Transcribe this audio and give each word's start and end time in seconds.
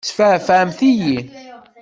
Tesfeεfεemt-iyi! 0.05 1.17